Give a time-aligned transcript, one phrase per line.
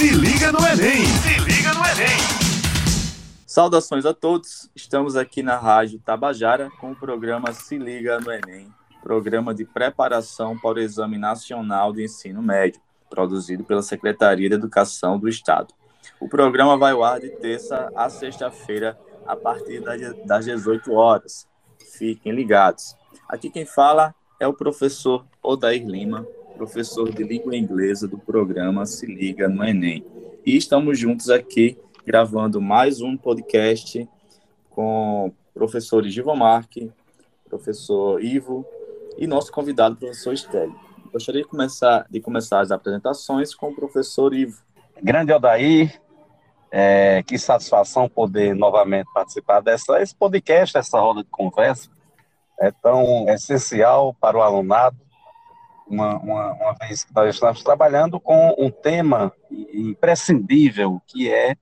[0.00, 1.04] Se liga no Enem!
[1.04, 2.16] Se liga no Enem!
[3.46, 4.70] Saudações a todos.
[4.74, 10.58] Estamos aqui na Rádio Tabajara com o programa Se Liga no Enem, programa de preparação
[10.58, 15.74] para o Exame Nacional de Ensino Médio, produzido pela Secretaria de Educação do Estado.
[16.18, 19.82] O programa vai ao ar de terça a sexta-feira, a partir
[20.24, 21.46] das 18 horas.
[21.98, 22.96] Fiquem ligados.
[23.28, 26.26] Aqui quem fala é o professor Odair Lima,
[26.60, 30.04] professor de língua inglesa do programa Se Liga no Enem.
[30.44, 34.06] E estamos juntos aqui gravando mais um podcast
[34.68, 36.92] com professores Givo Marque,
[37.48, 38.66] professor Ivo
[39.16, 40.78] e nosso convidado, professor Estélio.
[41.10, 44.62] Gostaria de começar, de começar as apresentações com o professor Ivo.
[45.02, 45.98] Grande Odair,
[46.70, 51.88] é, que satisfação poder novamente participar dessa esse podcast, essa roda de conversa.
[52.60, 54.98] É tão essencial para o alunado
[55.90, 59.32] uma, uma, uma vez que nós estamos trabalhando com um tema
[59.74, 61.56] imprescindível, que é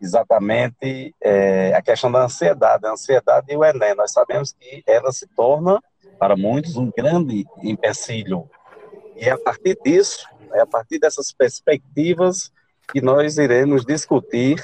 [0.00, 3.94] exatamente é, a questão da ansiedade, a ansiedade e o Enem.
[3.94, 5.80] Nós sabemos que ela se torna,
[6.18, 8.48] para muitos, um grande empecilho.
[9.16, 12.52] E é a partir disso, é a partir dessas perspectivas,
[12.92, 14.62] que nós iremos discutir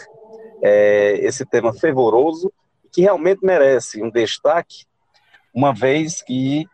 [0.63, 2.53] é, esse tema fervoroso,
[2.93, 4.85] que realmente merece um destaque,
[5.55, 6.67] uma vez que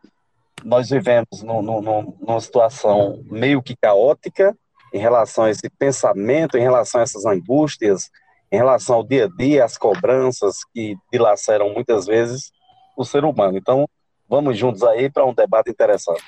[0.64, 4.56] nós vivemos no, no, no, numa situação meio que caótica
[4.92, 8.10] em relação a esse pensamento, em relação a essas angústias,
[8.50, 12.52] em relação ao dia a dia, as cobranças que dilaceram muitas vezes
[12.96, 13.58] o ser humano.
[13.58, 13.88] Então,
[14.28, 16.24] vamos juntos aí para um debate interessante.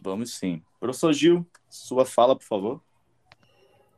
[0.00, 0.62] Vamos sim.
[0.78, 2.80] Professor Gil, sua fala, por favor.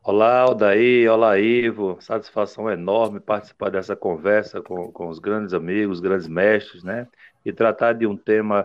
[0.08, 1.96] Olá, Aldaí, olá, Ivo.
[1.98, 7.08] Satisfação enorme participar dessa conversa com, com os grandes amigos, grandes mestres, né?
[7.44, 8.64] E tratar de um tema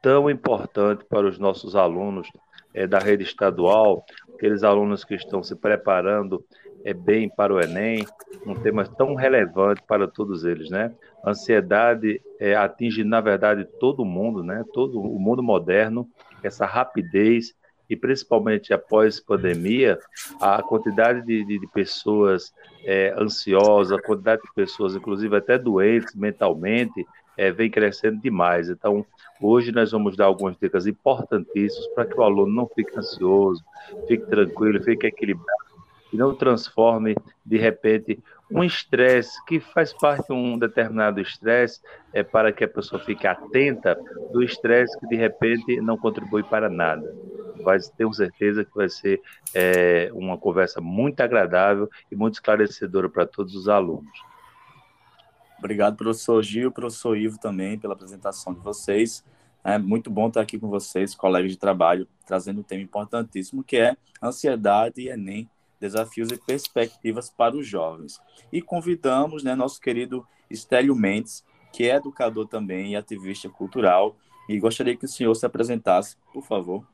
[0.00, 2.28] tão importante para os nossos alunos
[2.72, 6.44] é, da rede estadual, aqueles alunos que estão se preparando
[6.84, 8.06] é, bem para o Enem,
[8.46, 10.94] um tema tão relevante para todos eles, né?
[11.26, 14.64] Ansiedade é, atinge, na verdade, todo mundo, né?
[14.72, 16.08] Todo o mundo moderno,
[16.40, 17.57] essa rapidez
[17.88, 19.98] e principalmente após pandemia,
[20.40, 22.52] a quantidade de, de, de pessoas
[22.84, 27.06] é, ansiosas, a quantidade de pessoas, inclusive até doentes mentalmente,
[27.36, 28.68] é, vem crescendo demais.
[28.68, 29.06] Então,
[29.40, 33.64] hoje nós vamos dar algumas dicas importantíssimas para que o aluno não fique ansioso,
[34.06, 35.68] fique tranquilo, fique equilibrado
[36.12, 38.18] e não transforme, de repente,
[38.50, 41.80] um estresse que faz parte de um determinado estresse
[42.12, 43.98] é para que a pessoa fique atenta
[44.32, 47.14] do estresse que de repente não contribui para nada.
[47.68, 49.20] Vai ter certeza que vai ser
[49.52, 54.10] é, uma conversa muito agradável e muito esclarecedora para todos os alunos.
[55.58, 59.22] Obrigado, professor Gil, professor Ivo também pela apresentação de vocês.
[59.62, 63.76] É muito bom estar aqui com vocês, colegas de trabalho, trazendo um tema importantíssimo que
[63.76, 65.46] é ansiedade e Enem
[65.78, 68.18] desafios e perspectivas para os jovens.
[68.50, 74.16] E convidamos né, nosso querido Estélio Mendes, que é educador também e ativista cultural,
[74.48, 76.84] e gostaria que o senhor se apresentasse, por favor.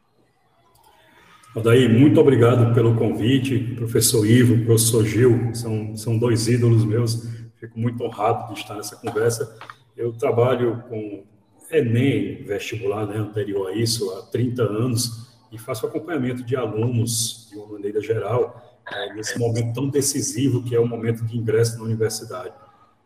[1.62, 7.28] Daí, muito obrigado pelo convite, professor Ivo, professor Gil, são, são dois ídolos meus,
[7.60, 9.56] fico muito honrado de estar nessa conversa.
[9.96, 11.22] Eu trabalho com
[11.70, 17.56] Enem vestibular, né, anterior a isso, há 30 anos, e faço acompanhamento de alunos, de
[17.56, 21.84] uma maneira geral, é, nesse momento tão decisivo que é o momento de ingresso na
[21.84, 22.52] universidade.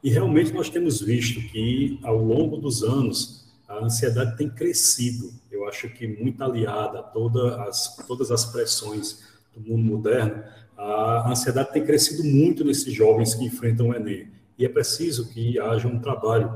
[0.02, 5.30] E realmente nós temos visto que, ao longo dos anos, a ansiedade tem crescido.
[5.50, 9.22] Eu acho que muito aliada a toda as, todas as pressões
[9.54, 10.42] do mundo moderno,
[10.76, 14.28] a ansiedade tem crescido muito nesses jovens que enfrentam o Enem.
[14.56, 16.50] E é preciso que haja um trabalho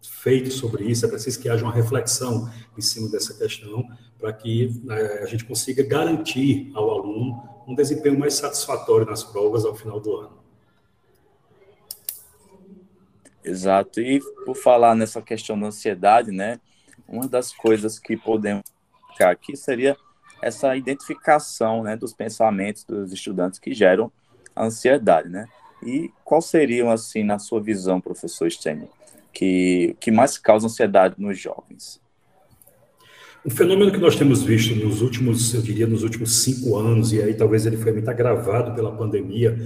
[0.00, 3.84] feito sobre isso, é preciso que haja uma reflexão em cima dessa questão,
[4.18, 9.64] para que né, a gente consiga garantir ao aluno um desempenho mais satisfatório nas provas
[9.64, 10.41] ao final do ano.
[13.44, 14.00] Exato.
[14.00, 16.60] E por falar nessa questão da ansiedade, né?
[17.08, 18.62] Uma das coisas que podemos
[19.10, 19.96] ficar aqui seria
[20.40, 24.10] essa identificação, né, dos pensamentos dos estudantes que geram
[24.56, 25.46] ansiedade, né?
[25.84, 28.88] E quais seriam, assim, na sua visão, professor Stênio,
[29.32, 32.00] que, que mais causa ansiedade nos jovens?
[33.44, 37.20] Um fenômeno que nós temos visto nos últimos, eu diria, nos últimos cinco anos, e
[37.20, 39.56] aí talvez ele foi muito agravado pela pandemia,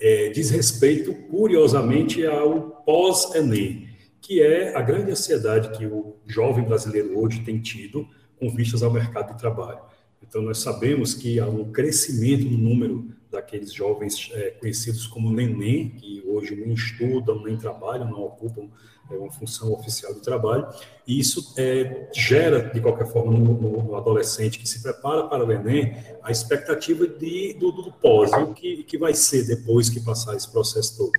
[0.00, 3.88] é, diz respeito, curiosamente, ao pós-ENEM,
[4.20, 8.08] que é a grande ansiedade que o jovem brasileiro hoje tem tido
[8.38, 9.80] com vistas ao mercado de trabalho.
[10.22, 15.90] Então, nós sabemos que há um crescimento no número daqueles jovens é, conhecidos como neném,
[15.90, 18.68] que hoje nem estudam, nem trabalham, não ocupam
[19.10, 20.66] é uma função oficial de trabalho,
[21.06, 25.50] e isso é, gera, de qualquer forma, no, no, adolescente que se prepara para o
[25.50, 30.36] Enem, a expectativa de, do, do pós, o que, que vai ser depois que passar
[30.36, 31.12] esse processo todo.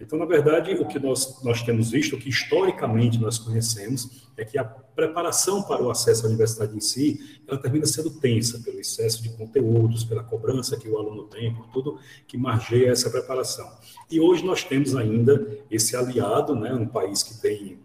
[0.00, 4.44] Então, na verdade, o que nós, nós temos visto, o que historicamente nós conhecemos, é
[4.44, 8.80] que a preparação para o acesso à universidade em si, ela termina sendo tensa pelo
[8.80, 13.70] excesso de conteúdos, pela cobrança que o aluno tem, por tudo que margeia essa preparação.
[14.10, 17.78] E hoje nós temos ainda esse aliado, né, um país que tem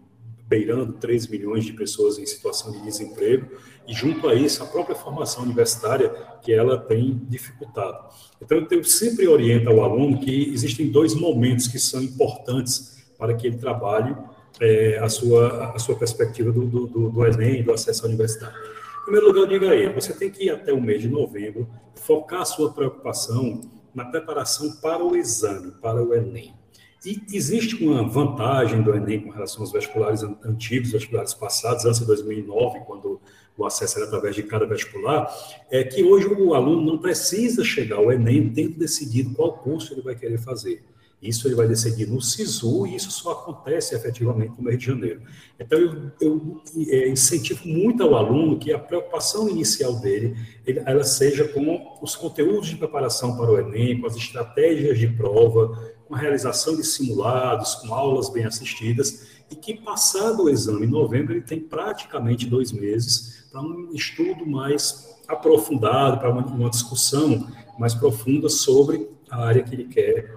[0.49, 3.47] beirando 3 milhões de pessoas em situação de desemprego,
[3.87, 6.09] e junto a isso, a própria formação universitária,
[6.41, 8.09] que ela tem dificultado.
[8.41, 13.45] Então, eu sempre oriento ao aluno que existem dois momentos que são importantes para que
[13.45, 14.15] ele trabalhe
[14.59, 18.55] é, a, sua, a sua perspectiva do, do, do Enem, do acesso à universidade.
[19.01, 21.07] Em primeiro lugar, eu digo a ele, você tem que ir até o mês de
[21.07, 23.61] novembro, focar a sua preocupação
[23.93, 26.58] na preparação para o exame, para o Enem.
[27.05, 32.05] E existe uma vantagem do Enem com relação aos vestibulares antigos, vestibulares passados, antes de
[32.05, 33.21] 2009, quando
[33.57, 35.29] o acesso era através de cada vestibular,
[35.69, 40.01] é que hoje o aluno não precisa chegar ao Enem tendo decidido qual curso ele
[40.01, 40.83] vai querer fazer.
[41.21, 45.21] Isso ele vai decidir no SISU e isso só acontece efetivamente no mês de janeiro.
[45.59, 51.03] Então, eu, eu é, incentivo muito ao aluno que a preocupação inicial dele ele, ela
[51.03, 55.77] seja com os conteúdos de preparação para o Enem, com as estratégias de prova,
[56.09, 60.89] com a realização de simulados, com aulas bem assistidas, e que, passado o exame em
[60.89, 67.47] novembro, ele tem praticamente dois meses para um estudo mais aprofundado, para uma, uma discussão
[67.77, 70.35] mais profunda sobre a área que ele quer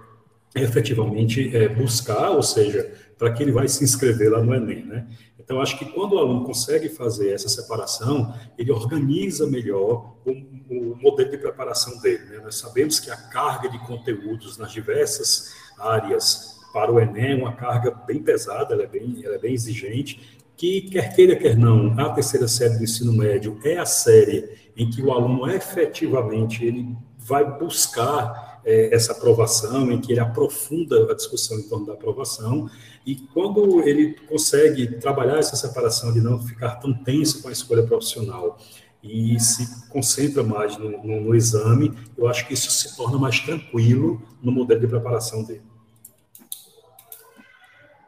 [0.54, 5.06] efetivamente é, buscar, ou seja, para que ele vai se inscrever lá no Enem, né?
[5.44, 10.31] Então, acho que quando o aluno consegue fazer essa separação, ele organiza melhor o,
[10.71, 12.25] o modelo de preparação dele.
[12.27, 12.41] Né?
[12.43, 17.53] Nós sabemos que a carga de conteúdos nas diversas áreas para o Enem é uma
[17.55, 21.99] carga bem pesada, ela é bem, ela é bem exigente, que quer queira, quer não,
[21.99, 26.97] a terceira série do ensino médio é a série em que o aluno efetivamente ele
[27.19, 32.70] vai buscar é, essa aprovação, em que ele aprofunda a discussão em torno da aprovação,
[33.05, 37.82] e quando ele consegue trabalhar essa separação de não ficar tão tenso com a escolha
[37.82, 38.59] profissional
[39.03, 43.41] e se concentra mais no, no, no exame, eu acho que isso se torna mais
[43.41, 45.62] tranquilo no modelo de preparação dele.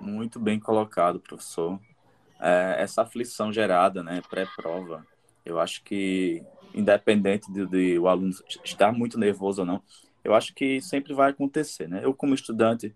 [0.01, 1.81] Muito bem colocado, professor.
[2.39, 5.05] É, essa aflição gerada, né, pré-prova,
[5.45, 8.33] eu acho que, independente de, de, o aluno
[8.65, 9.83] estar muito nervoso ou não,
[10.23, 12.01] eu acho que sempre vai acontecer, né?
[12.03, 12.95] Eu, como estudante,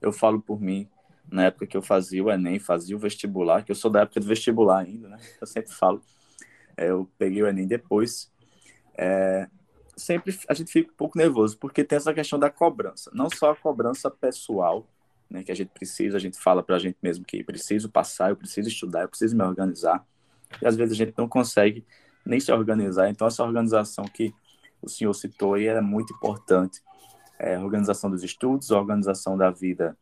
[0.00, 0.88] eu falo por mim,
[1.30, 4.20] na época que eu fazia o Enem, fazia o vestibular, que eu sou da época
[4.20, 5.18] do vestibular ainda, né?
[5.40, 6.02] Eu sempre falo,
[6.76, 8.30] é, eu peguei o Enem depois,
[8.96, 9.48] é,
[9.96, 13.50] sempre a gente fica um pouco nervoso, porque tem essa questão da cobrança, não só
[13.50, 14.86] a cobrança pessoal,
[15.28, 18.30] né, que a gente precisa, a gente fala para a gente mesmo que preciso passar,
[18.30, 20.06] eu preciso estudar, eu preciso me organizar,
[20.62, 21.84] e às vezes a gente não consegue
[22.26, 24.34] nem se organizar, então essa organização que
[24.82, 26.82] o senhor citou e é muito importante.
[27.38, 29.96] É, organização dos estudos, organização da vida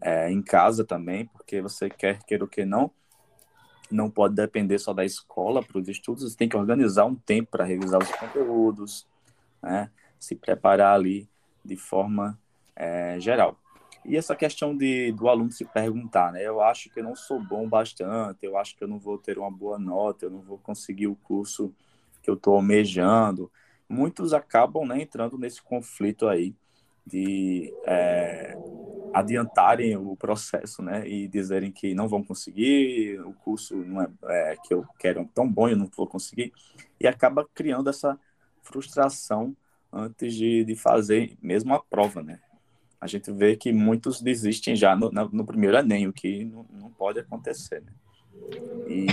[0.00, 2.90] é, em casa também, porque você quer queira o que não,
[3.90, 7.50] não pode depender só da escola para os estudos, você tem que organizar um tempo
[7.52, 9.06] para revisar os conteúdos,
[9.62, 9.90] né?
[10.18, 11.28] se preparar ali
[11.64, 12.38] de forma
[12.74, 13.56] é, geral.
[14.04, 16.42] E essa questão de, do aluno se perguntar, né?
[16.46, 19.38] Eu acho que eu não sou bom bastante, eu acho que eu não vou ter
[19.38, 21.72] uma boa nota, eu não vou conseguir o curso
[22.22, 23.50] que eu estou almejando
[23.92, 26.54] muitos acabam né, entrando nesse conflito aí
[27.06, 28.56] de é,
[29.12, 34.08] adiantarem o processo, né, e dizerem que não vão conseguir, o curso não é,
[34.52, 36.52] é, que eu quero tão bom, eu não vou conseguir,
[36.98, 38.18] e acaba criando essa
[38.62, 39.54] frustração
[39.92, 42.40] antes de, de fazer mesmo a prova, né.
[43.02, 46.88] A gente vê que muitos desistem já no, no primeiro Enem, o que não, não
[46.88, 47.92] pode acontecer, né.
[48.86, 49.06] E...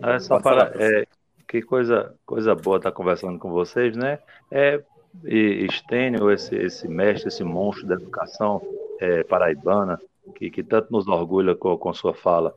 [0.00, 1.04] É, é só para, é,
[1.48, 4.20] que coisa, coisa boa estar conversando com vocês, né?
[4.52, 4.80] É,
[5.24, 8.62] e Stênio, esse, esse mestre, esse monstro da educação
[9.00, 10.00] é, paraibana,
[10.36, 12.54] que, que tanto nos orgulha com, com sua fala.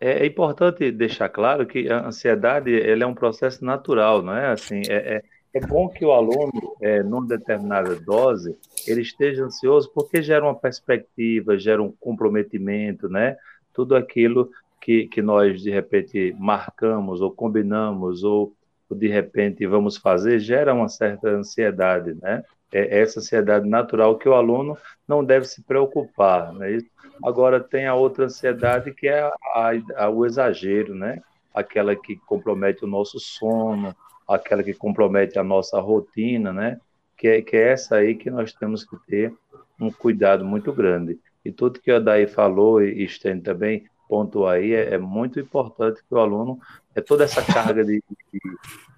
[0.00, 4.52] É, é, importante deixar claro que a ansiedade ele é um processo natural, não é?
[4.52, 5.22] Assim, é, é,
[5.54, 8.56] é bom que o aluno, é, numa determinada dose,
[8.86, 13.36] ele esteja ansioso porque gera uma perspectiva, gera um comprometimento, né?
[13.72, 18.54] Tudo aquilo que, que nós de repente marcamos ou combinamos ou
[18.90, 22.42] de repente vamos fazer gera uma certa ansiedade, né?
[22.72, 26.78] É essa ansiedade natural que o aluno não deve se preocupar, né?
[27.22, 31.20] Agora tem a outra ansiedade que é a, a, o exagero, né?
[31.54, 33.94] Aquela que compromete o nosso sono,
[34.34, 36.80] aquela que compromete a nossa rotina, né?
[37.16, 39.34] Que é, que é essa aí que nós temos que ter
[39.80, 41.18] um cuidado muito grande.
[41.44, 46.02] E tudo que o Daí falou e Stênio também pontuou aí, é, é, muito importante
[46.06, 46.60] que o aluno,
[46.94, 48.40] é toda essa carga de, de,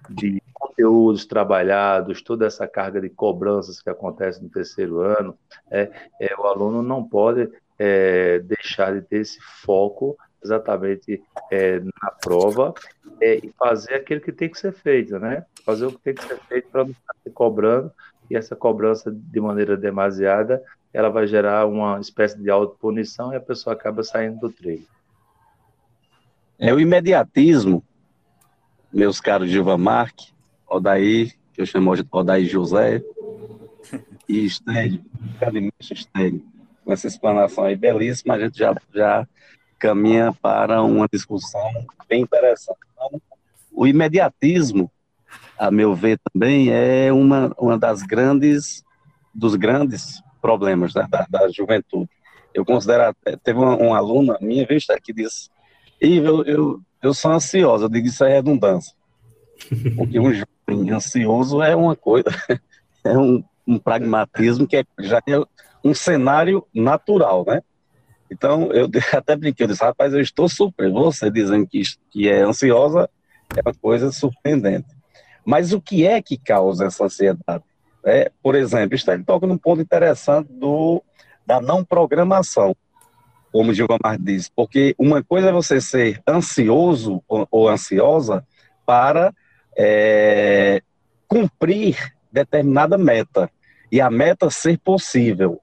[0.09, 5.37] de, conteúdos trabalhados, toda essa carga de cobranças que acontece no terceiro ano,
[5.71, 5.89] é,
[6.19, 7.49] é o aluno não pode
[7.79, 11.21] é, deixar de ter esse foco exatamente
[11.51, 12.73] é, na prova
[13.19, 15.45] é, e fazer aquilo que tem que ser feito, né?
[15.63, 17.91] Fazer o que tem que ser feito para não estar se cobrando
[18.29, 20.63] e essa cobrança de maneira demasiada
[20.95, 24.85] ela vai gerar uma espécie de autopunição e a pessoa acaba saindo do treino.
[26.57, 27.83] É o imediatismo,
[28.93, 30.31] meus caros Gilva Marque,
[30.65, 33.03] Odaí, que eu chamo de Odaí José,
[34.27, 35.03] e Estélio,
[35.37, 36.41] Cadimista Estélio.
[36.85, 39.27] Com essa explanação aí belíssima, a gente já, já
[39.85, 42.79] caminha para uma discussão bem interessante.
[42.93, 43.21] Então,
[43.71, 44.91] o imediatismo,
[45.59, 48.83] a meu ver também, é uma, uma das grandes,
[49.31, 52.09] dos grandes problemas né, da, da, juventude.
[52.51, 55.49] Eu considero, teve uma, uma aluna minha, vista que disse,
[56.01, 58.95] eu, eu, eu sou ansiosa, eu digo isso é redundância.
[59.95, 62.29] Porque um jovem ansioso é uma coisa,
[63.03, 65.39] é um, um pragmatismo que é, já é
[65.83, 67.61] um cenário natural, né?
[68.31, 70.93] Então, eu até brinquei, eu disse, rapaz, eu estou surpreso.
[70.93, 73.09] Você dizendo que, que é ansiosa
[73.55, 74.87] é uma coisa surpreendente.
[75.45, 77.63] Mas o que é que causa essa ansiedade?
[78.03, 81.03] É, por exemplo, está ele toca num ponto interessante do,
[81.45, 82.75] da não programação,
[83.51, 88.45] como o Gilmar diz, porque uma coisa é você ser ansioso ou, ou ansiosa
[88.85, 89.33] para
[89.77, 90.81] é,
[91.27, 93.49] cumprir determinada meta,
[93.91, 95.61] e a meta ser possível.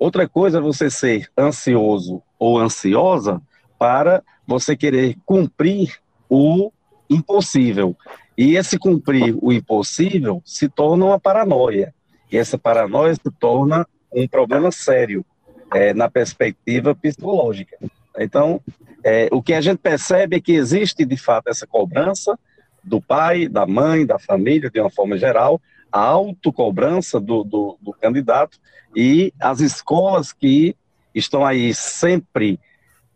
[0.00, 3.38] Outra coisa é você ser ansioso ou ansiosa
[3.78, 6.72] para você querer cumprir o
[7.10, 7.94] impossível.
[8.36, 11.94] E esse cumprir o impossível se torna uma paranoia.
[12.32, 15.22] E essa paranoia se torna um problema sério
[15.74, 17.76] é, na perspectiva psicológica.
[18.18, 18.58] Então,
[19.04, 22.38] é, o que a gente percebe é que existe, de fato, essa cobrança
[22.82, 25.60] do pai, da mãe, da família, de uma forma geral,
[25.92, 28.58] a autocobrança do, do, do candidato
[28.94, 30.76] e as escolas que
[31.14, 32.58] estão aí sempre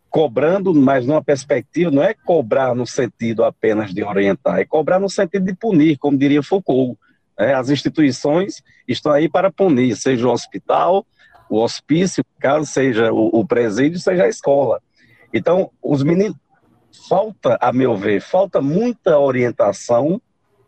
[0.09, 5.09] cobrando, mas numa perspectiva, não é cobrar no sentido apenas de orientar, é cobrar no
[5.09, 6.97] sentido de punir, como diria Foucault.
[7.37, 11.05] É, as instituições estão aí para punir, seja o hospital,
[11.49, 14.81] o hospício, caso seja o, o presídio, seja a escola.
[15.33, 16.37] Então, os meninos,
[17.09, 20.21] falta, a meu ver, falta muita orientação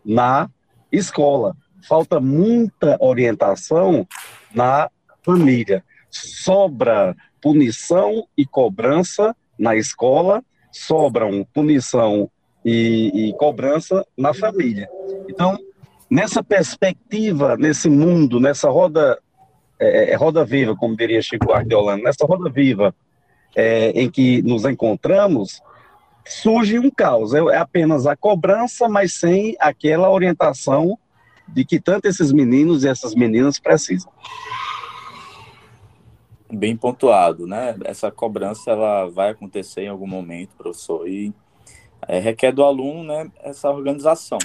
[0.04, 0.50] na
[0.92, 1.56] escola,
[1.88, 4.06] falta muita orientação
[4.54, 4.90] na
[5.24, 5.84] família.
[6.10, 12.30] Sobra punição e cobrança na escola, sobram punição
[12.64, 14.90] e, e cobrança na família.
[15.30, 15.58] Então,
[16.10, 19.18] nessa perspectiva, nesse mundo, nessa roda,
[19.80, 22.94] é, é roda viva, como diria Chico Ardeolano, nessa roda viva
[23.56, 25.62] é, em que nos encontramos,
[26.26, 27.34] surge um caos.
[27.34, 30.98] É, é apenas a cobrança, mas sem aquela orientação
[31.48, 34.12] de que tanto esses meninos e essas meninas precisam
[36.52, 37.76] bem pontuado, né?
[37.84, 41.34] Essa cobrança ela vai acontecer em algum momento, professor, e
[42.08, 44.38] é, requer do aluno, né, essa organização.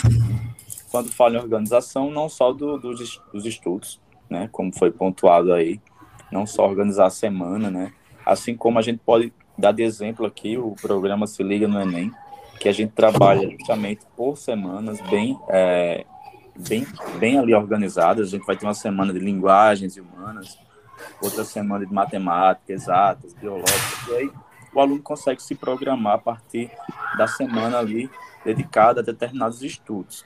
[0.91, 5.81] Quando falo em organização, não só do, do, dos estudos, né, como foi pontuado aí,
[6.31, 7.93] não só organizar a semana, né,
[8.27, 12.11] assim como a gente pode dar de exemplo aqui o programa Se Liga no Enem,
[12.59, 16.05] que a gente trabalha justamente por semanas bem é,
[16.57, 16.87] bem,
[17.19, 18.29] bem ali organizadas.
[18.29, 20.59] A gente vai ter uma semana de linguagens humanas,
[21.21, 24.33] outra semana de matemática, exatas, biológicas, e aí
[24.75, 26.71] o aluno consegue se programar a partir
[27.17, 28.11] da semana ali
[28.45, 30.25] dedicada a determinados estudos.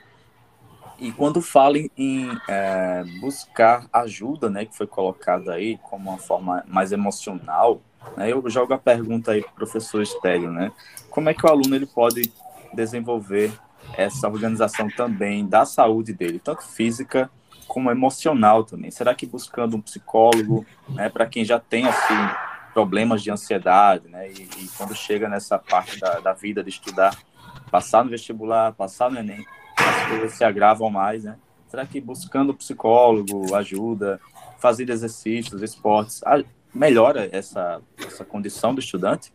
[0.99, 6.65] E quando fala em, é, buscar ajuda, né, que foi colocado aí como uma forma
[6.67, 7.83] mais emocional,
[8.17, 10.73] né, eu jogo a pergunta aí para o professor Estélio, né,
[11.11, 12.33] como é que o aluno ele pode
[12.73, 13.53] desenvolver
[13.95, 17.31] essa organização também da saúde dele, tanto física
[17.67, 18.91] como emocional também.
[18.91, 22.15] Será que buscando um psicólogo, né, para quem já tem assim
[22.73, 27.17] problemas de ansiedade, né, e, e quando chega nessa parte da, da, vida de estudar,
[27.71, 29.45] passar no vestibular, passar no Enem,
[29.77, 31.37] as coisas se agravam mais, né?
[31.69, 34.21] Será que buscando psicólogo ajuda,
[34.59, 36.23] fazer exercícios, esportes,
[36.73, 39.33] melhora essa, essa condição do estudante?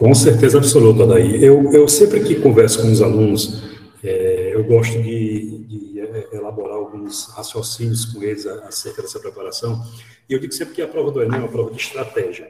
[0.00, 1.44] Com certeza absoluta, Daí.
[1.44, 3.62] Eu, eu sempre que converso com os alunos,
[4.02, 9.84] é, eu gosto de, de, é, elaborar alguns raciocínios com eles acerca dessa preparação.
[10.26, 12.48] E eu digo sempre que a prova do Enem é uma prova de estratégia.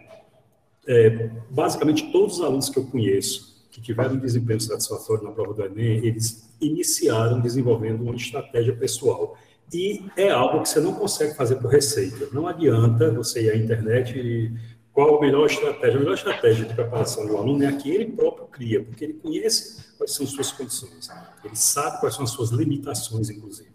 [0.87, 5.53] É, basicamente, todos os alunos que eu conheço que tiveram um desempenho satisfatório na prova
[5.53, 9.37] do Enem, eles iniciaram desenvolvendo uma estratégia pessoal.
[9.75, 12.29] E é algo que você não consegue fazer por receita.
[12.33, 14.53] Não adianta você ir à internet e
[14.93, 15.97] qual a melhor estratégia?
[15.97, 19.15] A melhor estratégia de preparação do aluno é a que ele próprio cria, porque ele
[19.15, 21.09] conhece quais são suas condições,
[21.45, 23.71] ele sabe quais são as suas limitações, inclusive.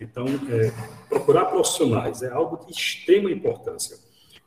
[0.00, 0.72] Então, é,
[1.08, 3.96] procurar profissionais é algo de extrema importância.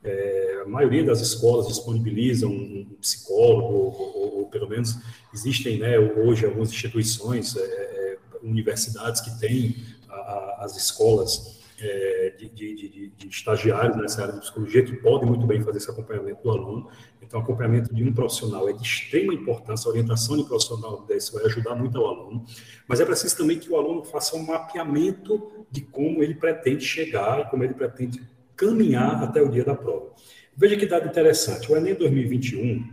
[0.03, 4.97] É, a maioria das escolas disponibilizam um psicólogo, ou, ou, ou pelo menos
[5.33, 9.75] existem né, hoje algumas instituições, é, é universidades que têm
[10.07, 14.95] a, a, as escolas é, de, de, de, de, estagiários nessa área de psicologia que
[14.97, 16.89] podem muito bem fazer esse acompanhamento do aluno.
[17.21, 21.33] Então, acompanhamento de um profissional é de extrema importância, a orientação de um profissional desse
[21.33, 22.45] vai ajudar muito ao aluno,
[22.87, 27.49] mas é preciso também que o aluno faça um mapeamento de como ele pretende chegar
[27.49, 28.21] como ele pretende
[28.55, 30.13] caminhar até o dia da prova.
[30.55, 32.87] Veja que dado interessante, o Enem 2021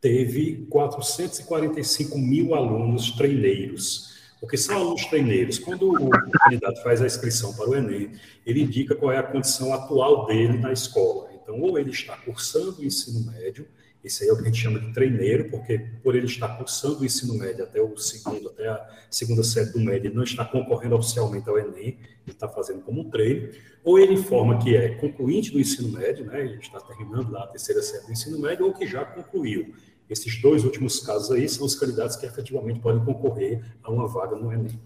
[0.00, 5.58] teve 445 mil alunos treineiros, porque são alunos treineiros.
[5.58, 8.12] Quando o candidato faz a inscrição para o Enem,
[8.44, 11.30] ele indica qual é a condição atual dele na escola.
[11.42, 13.66] Então, ou ele está cursando o ensino médio,
[14.06, 17.00] esse aí é o que a gente chama de treineiro, porque por ele estar cursando
[17.00, 20.44] o ensino médio até o segundo, até a segunda série do médio, ele não está
[20.44, 23.48] concorrendo oficialmente ao Enem, ele está fazendo como um treino,
[23.82, 27.46] ou ele informa que é concluinte do ensino médio, né, ele está terminando lá a
[27.48, 29.74] terceira série do ensino médio, ou que já concluiu.
[30.08, 34.36] Esses dois últimos casos aí são os candidatos que efetivamente podem concorrer a uma vaga
[34.36, 34.80] no Enem.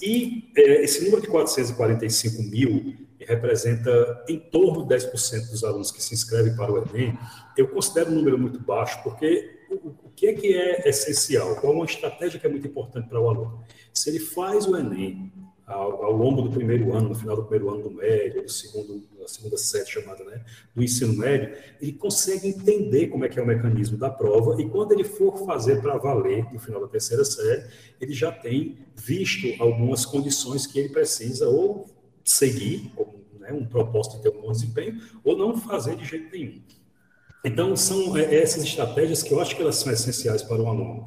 [0.00, 6.02] E é, esse número de 445 mil representa em torno de 10% dos alunos que
[6.02, 7.18] se inscrevem para o Enem.
[7.56, 11.56] Eu considero um número muito baixo, porque o, o que é que é essencial?
[11.56, 13.62] Qual é uma estratégia que é muito importante para o aluno?
[13.92, 15.32] Se ele faz o Enem
[15.66, 19.02] ao, ao, longo do primeiro ano, no final do primeiro ano do médio, do segundo,
[19.20, 20.42] da segunda série chamada, né,
[20.74, 24.68] do ensino médio, ele consegue entender como é que é o mecanismo da prova e
[24.68, 27.66] quando ele for fazer para valer no final da terceira série,
[28.00, 31.86] ele já tem visto algumas condições que ele precisa ou
[32.24, 36.30] seguir, como né, um propósito de ter um bom desempenho, ou não fazer de jeito
[36.32, 36.62] nenhum.
[37.44, 41.06] Então, são é, essas estratégias que eu acho que elas são essenciais para o aluno.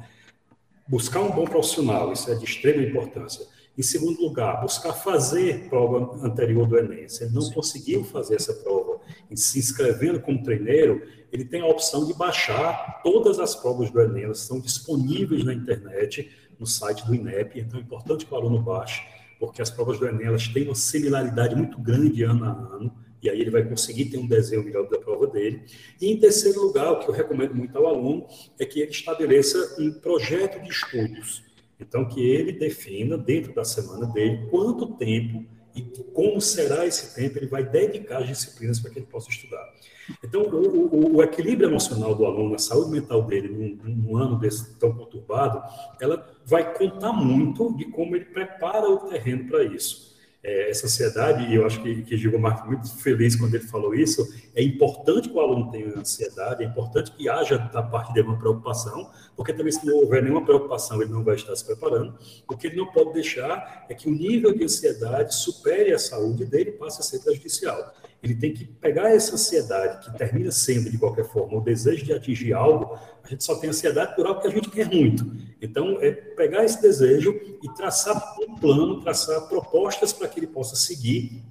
[0.86, 6.24] Buscar um bom profissional, isso é de extrema importância em segundo lugar, buscar fazer prova
[6.24, 7.08] anterior do Enem.
[7.08, 7.54] Se ele não Sim.
[7.54, 13.00] conseguiu fazer essa prova e se inscrevendo como treineiro, ele tem a opção de baixar
[13.02, 14.24] todas as provas do Enem.
[14.24, 17.58] Elas estão disponíveis na internet, no site do INEP.
[17.58, 19.02] Então, é importante que o aluno baixe,
[19.40, 22.94] porque as provas do Enem elas têm uma similaridade muito grande ano a ano.
[23.20, 25.64] E aí ele vai conseguir ter um desenho melhor da prova dele.
[26.00, 29.76] E em terceiro lugar, o que eu recomendo muito ao aluno é que ele estabeleça
[29.80, 31.42] um projeto de estudos
[31.78, 35.82] então, que ele defina, dentro da semana dele, quanto tempo e
[36.12, 39.74] como será esse tempo ele vai dedicar as disciplinas para que ele possa estudar.
[40.22, 44.38] Então, o, o, o equilíbrio emocional do aluno, a saúde mental dele, num, num, ano
[44.38, 45.62] desse tão conturbado,
[46.00, 50.13] ela vai contar muito de como ele prepara o terreno para isso
[50.44, 53.94] é, essa ansiedade, e eu acho que, que Gil Marques muito feliz quando ele falou
[53.94, 54.22] isso,
[54.54, 58.38] é importante que o aluno tenha ansiedade, é importante que haja da parte dele uma
[58.38, 62.14] preocupação, porque também se não houver nenhuma preocupação, ele não vai estar se preparando.
[62.46, 66.44] O que ele não pode deixar é que o nível de ansiedade supere a saúde
[66.44, 70.90] dele e passe a ser prejudicial ele tem que pegar essa ansiedade, que termina sendo,
[70.90, 74.40] de qualquer forma, o desejo de atingir algo, a gente só tem ansiedade por algo
[74.40, 75.30] que a gente quer muito.
[75.60, 80.74] Então, é pegar esse desejo e traçar um plano, traçar propostas para que ele possa
[80.74, 81.42] seguir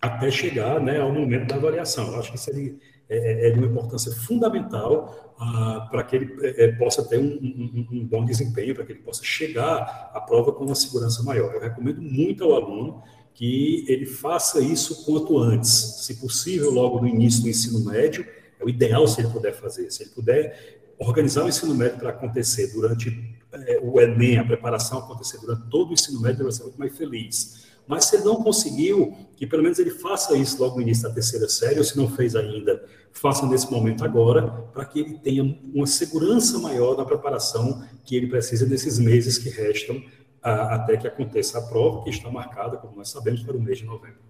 [0.00, 2.12] até chegar né, ao momento da avaliação.
[2.12, 2.74] Eu acho que isso é,
[3.08, 7.24] é, é de uma importância fundamental ah, para que ele é, é, possa ter um,
[7.24, 11.54] um, um bom desempenho, para que ele possa chegar à prova com uma segurança maior.
[11.54, 13.02] Eu recomendo muito ao aluno
[13.34, 15.70] que ele faça isso quanto antes,
[16.04, 18.26] se possível, logo no início do ensino médio,
[18.58, 19.90] é o ideal se ele puder fazer.
[19.90, 24.98] Se ele puder organizar o ensino médio para acontecer durante é, o Enem, a preparação
[24.98, 27.70] acontecer durante todo o ensino médio, ele vai ser muito mais feliz.
[27.86, 31.14] Mas se ele não conseguiu, que pelo menos ele faça isso logo no início da
[31.14, 35.42] terceira série, ou se não fez ainda, faça nesse momento agora, para que ele tenha
[35.74, 40.00] uma segurança maior na preparação que ele precisa nesses meses que restam
[40.42, 43.84] até que aconteça a prova, que está marcada, como nós sabemos, para o mês de
[43.84, 44.20] novembro.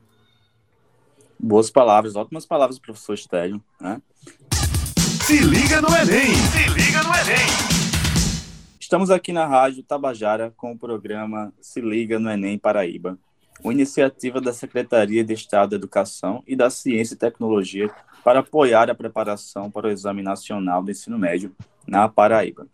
[1.38, 3.62] Boas palavras, ótimas palavras do professor Estélio.
[3.81, 4.03] Né?
[5.25, 6.35] Se liga no Enem!
[6.35, 7.81] Se liga no Enem!
[8.79, 13.16] Estamos aqui na Rádio Tabajara com o programa Se Liga no Enem Paraíba,
[13.62, 17.88] uma iniciativa da Secretaria de Estado da Educação e da Ciência e Tecnologia
[18.25, 21.55] para apoiar a preparação para o Exame Nacional do Ensino Médio
[21.87, 22.66] na Paraíba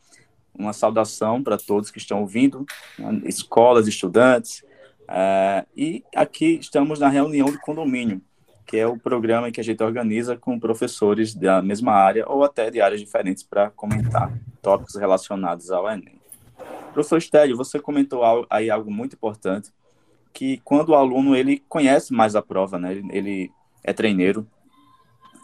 [0.59, 2.65] uma saudação para todos que estão ouvindo,
[2.99, 4.65] né, escolas, estudantes.
[5.09, 8.21] É, e aqui estamos na reunião do condomínio,
[8.67, 12.71] que é o programa que a gente organiza com professores da mesma área ou até
[12.71, 16.21] de áreas diferentes para comentar tópicos relacionados ao Enem.
[16.93, 19.71] Professor Stélio, você comentou aí algo muito importante,
[20.33, 22.93] que quando o aluno ele conhece mais a prova, né?
[22.93, 23.53] Ele, ele
[23.85, 24.47] é treineiro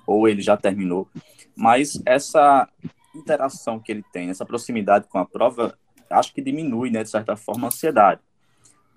[0.07, 1.09] ou ele já terminou,
[1.55, 2.68] mas essa
[3.14, 5.77] interação que ele tem, essa proximidade com a prova,
[6.11, 8.20] acho que diminui, né, de certa forma, a ansiedade.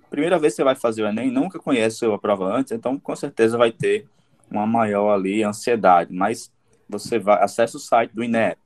[0.09, 3.15] Primeira vez que você vai fazer o Enem, nunca conhece a prova antes, então com
[3.15, 4.07] certeza vai ter
[4.49, 6.51] uma maior ali ansiedade, mas
[6.87, 8.59] você vai acessa o site do INEP,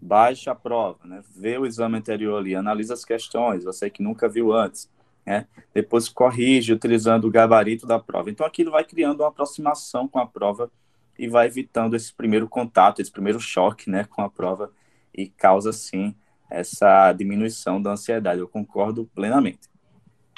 [0.00, 4.28] baixa a prova, né, vê o exame anterior ali, analisa as questões, você que nunca
[4.28, 4.90] viu antes,
[5.26, 8.30] né, depois corrige utilizando o gabarito da prova.
[8.30, 10.70] Então aquilo vai criando uma aproximação com a prova
[11.18, 14.72] e vai evitando esse primeiro contato, esse primeiro choque, né, com a prova
[15.14, 16.14] e causa sim
[16.50, 18.40] essa diminuição da ansiedade.
[18.40, 19.68] Eu concordo plenamente.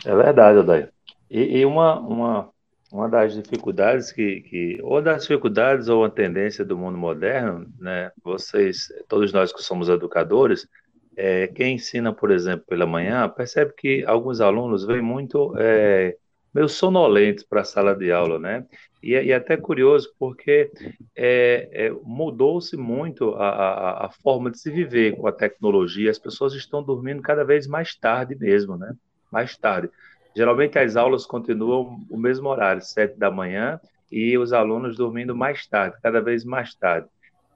[0.05, 0.93] É verdade, Odair.
[1.31, 2.51] E, e, uma, uma,
[2.93, 8.11] uma das dificuldades que, que, ou das dificuldades ou a tendência do mundo moderno, né,
[8.23, 10.69] vocês, todos nós que somos educadores,
[11.17, 16.17] é, quem ensina, por exemplo, pela manhã, percebe que alguns alunos vêm muito é,
[16.55, 18.67] meio sonolentos para a sala de aula, né?
[19.03, 20.71] E, é, e é até curioso porque
[21.17, 26.11] é, é, mudou-se muito a, a, a, forma de se viver com a tecnologia.
[26.11, 28.95] As pessoas estão dormindo cada vez mais tarde mesmo, né?
[29.31, 29.91] Mais tarde.
[30.37, 35.67] Geralmente as aulas continuam o mesmo horário, sete da manhã, e os alunos dormindo mais
[35.67, 37.09] tarde, cada vez mais tarde.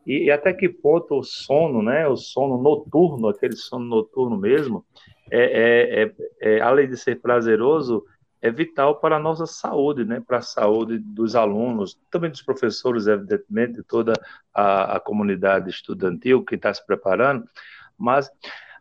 [0.07, 2.09] E, e até que ponto o sono, né?
[2.09, 4.85] O sono noturno, aquele sono noturno mesmo,
[5.31, 8.05] é, é, é, além de ser prazeroso,
[8.40, 10.22] é vital para a nossa saúde, né?
[10.27, 14.12] para a saúde dos alunos, também dos professores, evidentemente, toda
[14.53, 17.44] a, a comunidade estudantil que está se preparando,
[17.99, 18.31] mas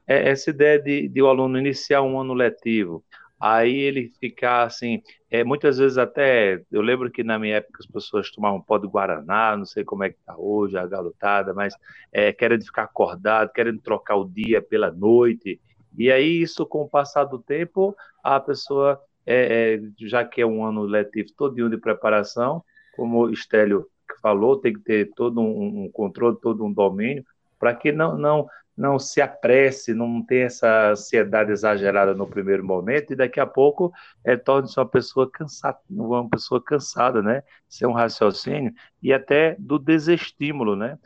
[0.07, 3.03] é essa ideia de, de o aluno iniciar um ano letivo,
[3.39, 7.85] aí ele ficar assim, é, muitas vezes até, eu lembro que na minha época as
[7.85, 11.73] pessoas tomavam pó de Guaraná, não sei como é que está hoje, a garotada, mas
[12.11, 15.59] é, querendo ficar acordado, querendo trocar o dia pela noite,
[15.97, 20.45] e aí isso com o passar do tempo, a pessoa é, é, já que é
[20.45, 22.63] um ano letivo todo de preparação,
[22.95, 23.87] como o Estélio
[24.21, 27.25] falou, tem que ter todo um, um controle, todo um domínio,
[27.59, 33.13] para que não, não, não se apresse, não tenha essa ansiedade exagerada no primeiro momento
[33.13, 33.91] e daqui a pouco
[34.23, 37.43] é, torne-se uma pessoa cansada, uma pessoa cansada, né?
[37.67, 40.97] Ser um raciocínio e até do desestímulo, né?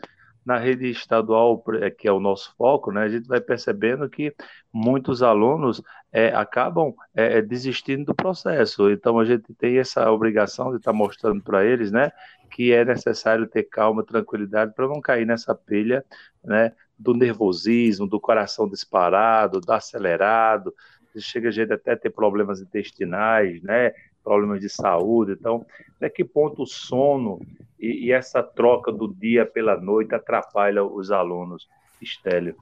[0.45, 4.33] Na rede estadual, é, que é o nosso foco, né, a gente vai percebendo que
[4.73, 8.89] muitos alunos é, acabam é, é, desistindo do processo.
[8.89, 12.11] Então, a gente tem essa obrigação de estar tá mostrando para eles né,
[12.49, 16.03] que é necessário ter calma, tranquilidade, para não cair nessa pilha
[16.43, 20.73] né, do nervosismo, do coração disparado, do acelerado.
[21.17, 23.91] Chega a gente até ter problemas intestinais, né,
[24.29, 25.31] problemas de saúde.
[25.31, 25.65] Então,
[25.95, 27.41] até que ponto o sono
[27.79, 31.67] e, e essa troca do dia pela noite atrapalha os alunos,
[31.99, 32.55] Estélio?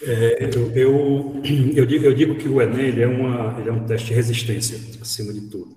[0.00, 1.42] É, eu, eu,
[1.76, 4.14] eu, digo, eu, digo, que o Enem ele é, uma, ele é um teste de
[4.14, 5.76] resistência, acima de tudo.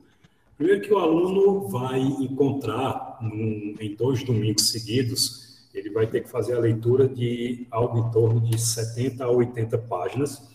[0.57, 6.29] Primeiro que o aluno vai encontrar num, em dois domingos seguidos, ele vai ter que
[6.29, 10.49] fazer a leitura de algo em torno de 70 a 80 páginas,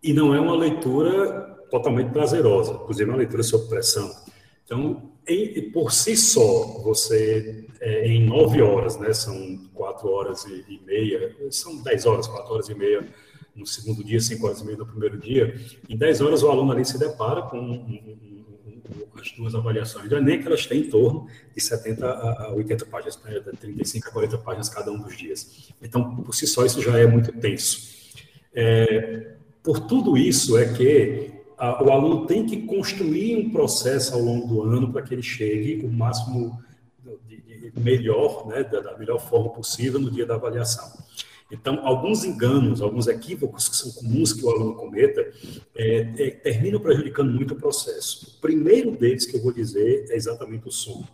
[0.00, 4.14] e não é uma leitura totalmente prazerosa, inclusive uma leitura sob pressão.
[4.62, 10.64] Então, em, por si só, você, é, em nove horas, né, são quatro horas e,
[10.68, 13.08] e, meia, são dez horas, quatro horas e meia
[13.56, 15.58] no segundo dia, cinco horas e meia no primeiro dia,
[15.88, 18.82] em dez horas o aluno ali se depara com um, um, um,
[19.18, 23.18] as duas avaliações do Enem, que elas têm em torno de 70 a 80 páginas,
[23.24, 25.72] né, de 35 a 40 páginas cada um dos dias.
[25.80, 28.12] Então, por si só, isso já é muito tenso.
[28.54, 34.48] É, por tudo isso é que o aluno tem que construir um processo ao longo
[34.48, 36.60] do ano para que ele chegue o máximo
[37.28, 40.90] de, de melhor, né, da, da, melhor forma possível no dia da avaliação.
[41.52, 45.20] Então, alguns enganos, alguns equívocos que são comuns que o aluno cometa,
[45.76, 48.36] é, é, terminam prejudicando muito o processo.
[48.38, 51.06] O primeiro deles que eu vou dizer é exatamente o sono.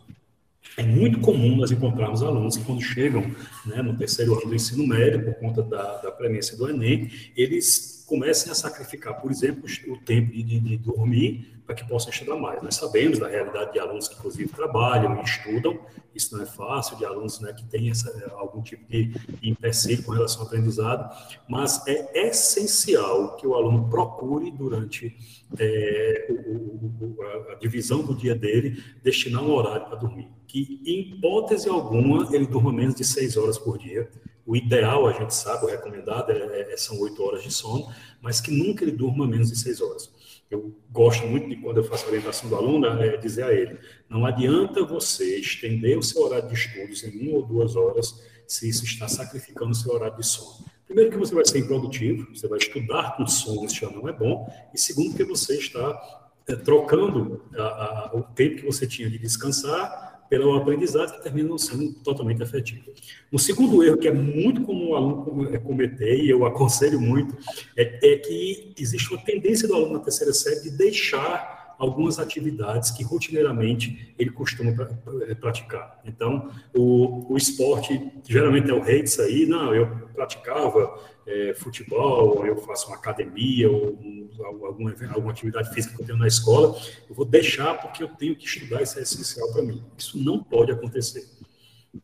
[0.78, 3.22] É muito comum nós encontrarmos alunos que, quando chegam
[3.66, 8.04] né, no terceiro ano do ensino médio, por conta da, da premência do Enem, eles
[8.06, 12.36] comecem a sacrificar, por exemplo, o tempo de, de, de dormir para que possam estudar
[12.36, 12.62] mais.
[12.62, 15.78] Nós sabemos da realidade de alunos que, inclusive, trabalham e estudam,
[16.14, 20.12] isso não é fácil, de alunos né, que têm essa, algum tipo de empecilho com
[20.12, 21.14] relação ao aprendizado,
[21.46, 25.14] mas é essencial que o aluno procure, durante
[25.58, 30.26] é, o, o, a divisão do dia dele, destinar um horário para dormir.
[30.46, 34.08] Que, em hipótese alguma, ele durma menos de seis horas por dia,
[34.46, 38.40] o ideal, a gente sabe, o recomendado é, é, são oito horas de sono, mas
[38.40, 40.10] que nunca ele durma menos de seis horas.
[40.50, 43.78] Eu gosto muito de, quando eu faço a orientação do aluno, é dizer a ele:
[44.08, 48.68] não adianta você estender o seu horário de estudos em uma ou duas horas se
[48.68, 50.64] isso está sacrificando o seu horário de sono.
[50.86, 54.12] Primeiro, que você vai ser improdutivo, você vai estudar com sono, isso já não é
[54.12, 54.50] bom.
[54.72, 59.18] E segundo, que você está é, trocando a, a, o tempo que você tinha de
[59.18, 62.84] descansar pelo aprendizado que termina não sendo totalmente efetivo.
[63.32, 67.36] Um segundo erro que é muito comum o aluno é, cometer, e eu aconselho muito,
[67.76, 72.90] é, é que existe uma tendência do aluno na terceira série de deixar algumas atividades
[72.90, 74.70] que rotineiramente ele costuma
[75.22, 76.00] eh, praticar.
[76.04, 79.46] Então, o, o esporte geralmente é o rei disso aí.
[79.46, 84.28] Não, eu praticava é, futebol, eu faço uma academia, ou um,
[84.64, 86.76] alguma, alguma atividade física que eu tenho na escola,
[87.08, 89.84] eu vou deixar porque eu tenho que estudar, isso é essencial para mim.
[89.96, 91.24] Isso não pode acontecer.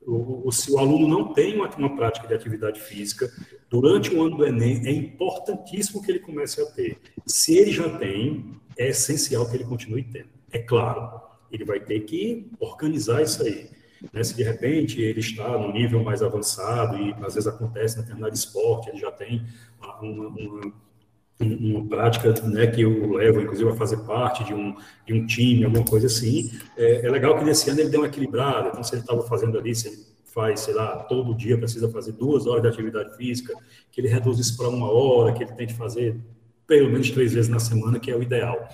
[0.07, 3.31] O, o, se o aluno não tem uma, uma, prática de atividade física,
[3.69, 6.99] durante o ano do Enem, é importantíssimo que ele comece a ter.
[7.27, 10.29] Se ele já tem, é essencial que ele continue tendo.
[10.51, 13.71] É claro, ele vai ter que organizar isso aí.
[14.13, 14.23] Né?
[14.23, 18.35] Se de repente ele está no nível mais avançado, e às vezes acontece na determinado
[18.35, 19.47] esporte, ele já tem
[19.81, 20.73] uma, uma,
[21.41, 25.65] uma prática né, que o leva, inclusive, a fazer parte de um, de um time,
[25.65, 28.69] alguma coisa assim, é, é legal que nesse ano ele dê uma equilibrada.
[28.69, 32.13] Então, se ele estava fazendo ali, se ele faz, sei lá, todo dia precisa fazer
[32.13, 33.55] duas horas de atividade física,
[33.93, 36.21] que ele reduz isso para uma hora, que ele tente fazer
[36.67, 38.69] pelo menos três vezes na semana, que é o ideal.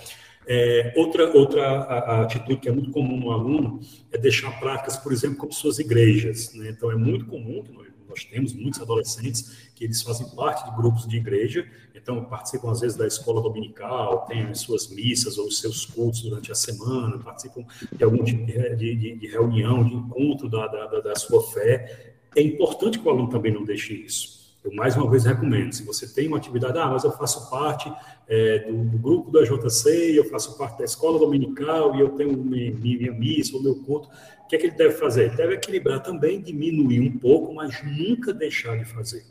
[0.47, 3.79] É, outra outra a, a atitude que é muito comum no aluno
[4.11, 6.53] é deixar práticas, por exemplo, como suas igrejas.
[6.55, 6.71] Né?
[6.71, 10.77] Então, é muito comum que nós, nós temos muitos adolescentes que eles fazem parte de
[10.77, 15.47] grupos de igreja, então participam às vezes da escola dominical, têm as suas missas ou
[15.47, 19.95] os seus cultos durante a semana, participam de algum tipo de, de, de reunião, de
[19.95, 22.15] encontro da, da, da sua fé.
[22.35, 24.40] É importante que o aluno também não deixe isso.
[24.63, 27.91] Eu mais uma vez recomendo, se você tem uma atividade, ah, mas eu faço parte
[28.29, 32.37] é, do, do, grupo da JC, eu faço parte da escola dominical e eu tenho
[32.37, 34.11] minha, minha missa, o meu culto,
[34.45, 35.27] o que é que ele deve fazer?
[35.27, 39.25] Ele deve equilibrar também, diminuir um pouco, mas nunca deixar de fazer.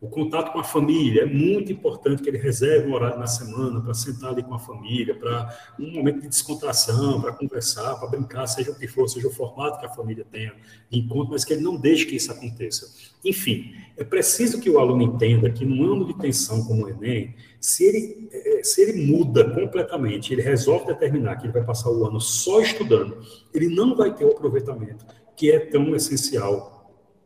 [0.00, 3.82] O contato com a família é muito importante que ele reserve um horário na semana
[3.82, 8.46] para sentar ali com a família, para um momento de descontração, para conversar, para brincar,
[8.46, 10.54] seja o que for, seja o formato que a família tenha
[10.88, 12.90] de encontro, mas que ele não deixe que isso aconteça.
[13.22, 17.34] Enfim, é preciso que o aluno entenda que num ano de tensão como o Enem,
[17.60, 22.06] se ele, eh, se ele muda completamente, ele resolve determinar que ele vai passar o
[22.06, 23.18] ano só estudando,
[23.52, 25.04] ele não vai ter o aproveitamento
[25.36, 26.79] que é tão essencial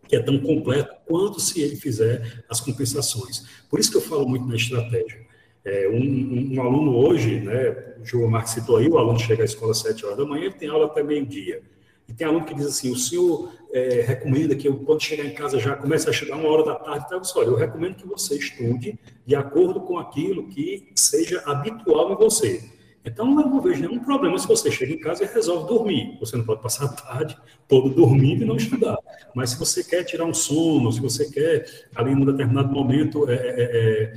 [0.09, 3.45] que é tão completo quanto se ele fizer as compensações.
[3.69, 5.25] Por isso que eu falo muito na estratégia.
[5.65, 9.43] É, um, um, um, aluno hoje, né, o João Marques citou aí, o aluno chega
[9.43, 11.63] à escola às 7 horas da manhã, ele tem aula até meio-dia.
[12.07, 15.33] E tem aluno que diz assim, o senhor é, recomenda que eu, quando chegar em
[15.33, 18.37] casa, já comece a estudar uma hora da tarde, então, olha, eu recomendo que você
[18.37, 22.63] estude de acordo com aquilo que seja habitual em você.
[23.05, 26.17] Então, não vejo nenhum problema se você chega em casa e resolve dormir.
[26.21, 27.37] Você não pode passar a tarde
[27.69, 28.97] todo dormindo e não estudar.
[29.35, 33.29] Mas se você quer tirar um sono, se você quer, ali em um determinado momento,
[33.29, 34.15] é, é,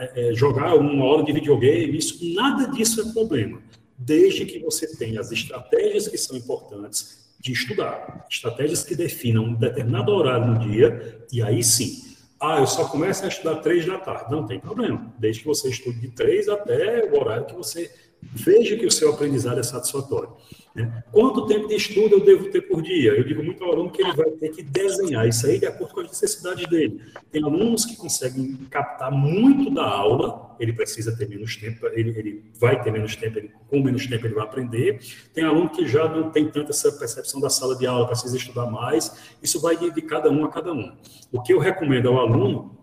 [0.00, 3.62] é, é jogar uma hora de videogame, isso, nada disso é problema.
[3.96, 8.26] Desde que você tenha as estratégias que são importantes de estudar.
[8.28, 12.08] Estratégias que definam um determinado horário no dia, e aí sim,
[12.40, 14.30] ah, eu só começo a estudar três da tarde.
[14.30, 15.12] Não tem problema.
[15.18, 17.90] Desde que você estude de três até o horário que você
[18.22, 20.30] veja que o seu aprendizado é satisfatório.
[20.74, 21.02] Né?
[21.10, 23.12] Quanto tempo de estudo eu devo ter por dia?
[23.12, 25.94] Eu digo muito ao aluno que ele vai ter que desenhar isso aí de acordo
[25.94, 27.00] com as necessidades dele.
[27.32, 32.44] Tem alunos que conseguem captar muito da aula, ele precisa ter menos tempo, ele, ele
[32.60, 35.00] vai ter menos tempo, ele, com menos tempo ele vai aprender.
[35.34, 38.70] Tem aluno que já não tem tanta essa percepção da sala de aula, precisa estudar
[38.70, 39.34] mais.
[39.42, 40.96] Isso vai de, de cada um a cada um.
[41.32, 42.77] O que eu recomendo ao aluno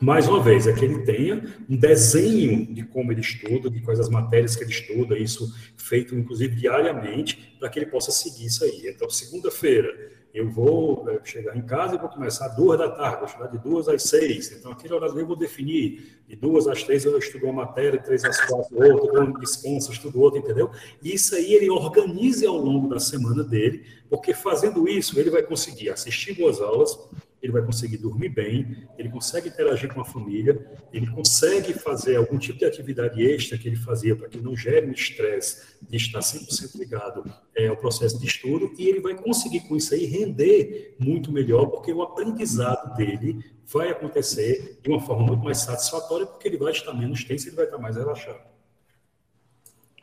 [0.00, 3.98] mais uma vez, é que ele tenha um desenho de como ele estuda, de quais
[3.98, 8.64] as matérias que ele estuda, isso feito inclusive diariamente, para que ele possa seguir isso
[8.64, 8.82] aí.
[8.88, 9.88] Então, segunda-feira,
[10.36, 13.58] eu vou é, chegar em casa e vou começar duas da tarde, vou estudar de
[13.58, 14.52] duas às seis.
[14.52, 16.20] Então, aquele horário eu vou definir.
[16.28, 20.20] De duas às três eu estudo uma matéria, três às quatro outra, um descanso, estudo
[20.20, 20.70] outra, entendeu?
[21.02, 25.42] E isso aí ele organize ao longo da semana dele, porque fazendo isso ele vai
[25.42, 26.98] conseguir assistir boas aulas,
[27.42, 30.58] ele vai conseguir dormir bem, ele consegue interagir com a família,
[30.92, 34.86] ele consegue fazer algum tipo de atividade extra que ele fazia para que não gere
[34.86, 39.60] um estresse de estar 100% ligado é, ao processo de estudo, e ele vai conseguir
[39.60, 45.26] com isso aí render muito melhor, porque o aprendizado dele vai acontecer de uma forma
[45.26, 48.40] muito mais satisfatória, porque ele vai estar menos tenso e ele vai estar mais relaxado.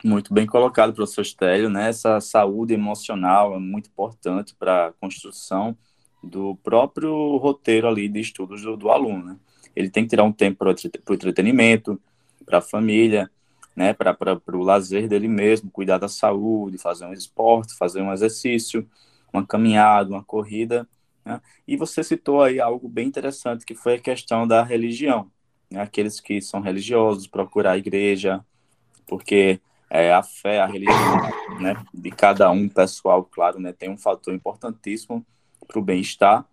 [0.04, 1.88] Muito bem colocado, professor Stélio, né?
[1.88, 5.74] Essa saúde emocional é muito importante para a construção
[6.24, 9.24] do próprio roteiro ali de estudos do, do aluno.
[9.24, 9.36] Né?
[9.74, 12.00] Ele tem que tirar um tempo para o entretenimento,
[12.44, 13.30] para a família,
[13.76, 13.92] né?
[13.92, 14.16] para
[14.52, 18.88] o lazer dele mesmo, cuidar da saúde, fazer um esporte, fazer um exercício,
[19.32, 20.88] uma caminhada, uma corrida,
[21.24, 21.40] Né?
[21.66, 25.30] E você citou aí algo bem interessante, que foi a questão da religião.
[25.70, 25.80] Né?
[25.80, 28.44] Aqueles que são religiosos, procurar a igreja,
[29.06, 29.60] porque
[29.90, 31.20] é, a fé, a religião
[31.60, 35.24] né, de cada um, pessoal, claro, né, tem um fator importantíssimo
[35.66, 36.44] para o bem-estar.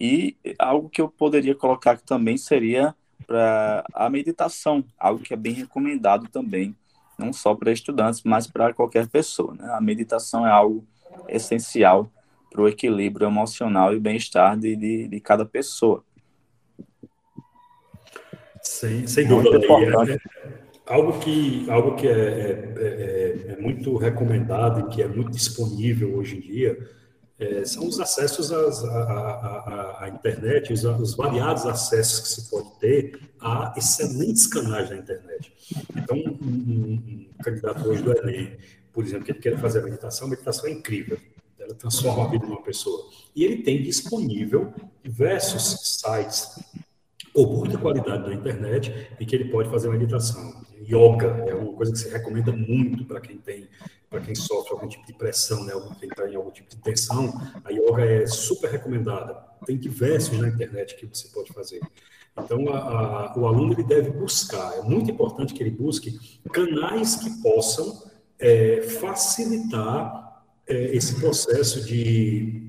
[0.00, 2.94] E algo que eu poderia colocar aqui também seria
[3.26, 6.74] para a meditação, algo que é bem recomendado também,
[7.18, 9.54] não só para estudantes, mas para qualquer pessoa.
[9.54, 9.68] Né?
[9.72, 10.84] A meditação é algo
[11.28, 12.10] essencial
[12.50, 16.02] para o equilíbrio emocional e bem-estar de, de, de, cada pessoa.
[18.62, 19.58] Sem, sem dúvida.
[19.58, 20.18] É, é,
[20.86, 26.16] algo que, algo que é, é, é, é, muito recomendado e que é muito disponível
[26.16, 26.78] hoje em dia
[27.38, 32.70] é, são os acessos à, à, à, internet, os, os, variados acessos que se pode
[32.80, 35.52] ter a excelentes canais da internet.
[35.96, 38.56] Então, um, um, um candidato hoje do Enem,
[38.92, 41.18] por exemplo, que ele quer fazer a meditação, a meditação é incrível
[41.68, 43.10] ela transforma a vida de uma pessoa.
[43.36, 44.72] E ele tem disponível
[45.04, 46.58] diversos sites
[47.34, 50.64] com muita qualidade na internet em que ele pode fazer meditação.
[50.80, 53.68] Yoga é uma coisa que se recomenda muito para quem tem,
[54.08, 57.32] para quem sofre algum tipo de pressão, né, quem está em algum tipo de tensão.
[57.64, 59.34] A yoga é super recomendada.
[59.66, 61.80] Tem diversos na internet que você pode fazer.
[62.36, 67.16] Então, a, a, o aluno ele deve buscar, é muito importante que ele busque canais
[67.16, 72.68] que possam é, facilitar é, esse processo de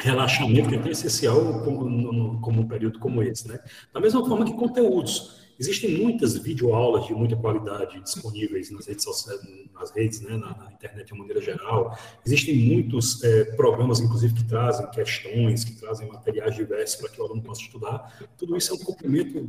[0.00, 3.60] relaxamento que é tão essencial como, um período como esse, né?
[3.92, 5.43] Da mesma forma que conteúdos.
[5.58, 9.40] Existem muitas videoaulas de muita qualidade disponíveis nas redes sociais,
[9.72, 11.96] nas redes, né, na, na internet de maneira geral.
[12.26, 17.24] Existem muitos é, programas, inclusive, que trazem questões, que trazem materiais diversos para que o
[17.24, 18.18] aluno possa estudar.
[18.36, 19.48] Tudo isso é um complemento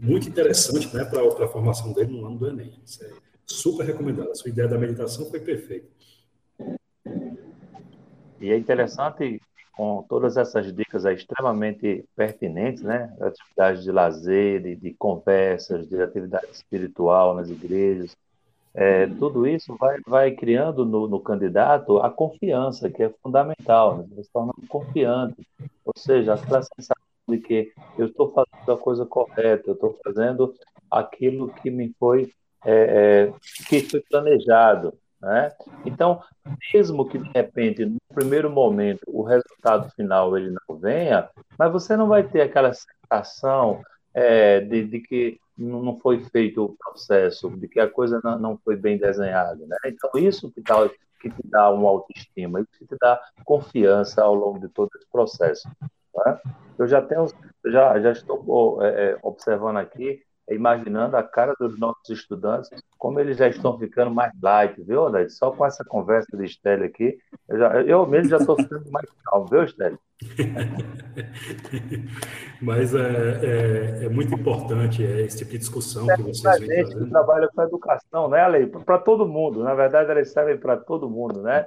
[0.00, 2.72] muito interessante né, para a formação dele no ano do Enem.
[2.84, 3.10] Isso é
[3.46, 4.30] super recomendado.
[4.30, 5.88] A sua ideia da meditação foi perfeita.
[8.40, 9.40] E é interessante,
[9.76, 13.14] com todas essas dicas extremamente pertinentes, né?
[13.20, 18.16] Atividades de lazer, de, de conversas, de atividade espiritual nas igrejas,
[18.74, 24.22] é, tudo isso vai, vai criando no, no, candidato a confiança, que é fundamental, né?
[24.22, 25.46] se torna confiante,
[25.84, 26.96] ou seja, aquela sensação
[27.28, 30.52] de que eu estou fazendo a coisa correta, eu estou fazendo
[30.90, 32.32] aquilo que me foi,
[32.64, 33.32] é, é,
[33.68, 34.92] que foi planejado,
[35.24, 35.52] né?
[35.84, 36.22] Então,
[36.72, 41.96] mesmo que de repente, no primeiro momento, o resultado final ele não venha, mas você
[41.96, 43.82] não vai ter aquela sensação
[44.12, 48.58] é, de, de, que não foi feito o processo, de que a coisa não, não
[48.58, 49.64] foi bem desenhada.
[49.66, 49.76] Né?
[49.86, 50.88] Então, isso que, dá,
[51.20, 55.06] que te dá uma autoestima, isso que te dá confiança ao longo de todo esse
[55.10, 55.68] processo.
[56.14, 56.40] Né?
[56.78, 57.26] Eu já tenho,
[57.66, 63.36] já, já estou é, é observando aqui imaginando a cara dos nossos estudantes, como eles
[63.36, 65.36] já estão ficando mais light, viu, Alex?
[65.36, 69.06] Só com essa conversa de Estélio aqui, eu, já, eu mesmo já estou ficando mais
[69.24, 69.98] calmo, viu, Estélio?
[72.60, 76.84] Mas é, é, é, muito importante é, esse tipo de discussão é, que vocês vêm
[76.84, 78.66] gente que trabalha com educação, né, Ale?
[78.66, 81.66] Para todo mundo, na verdade, eles servem para todo mundo, né?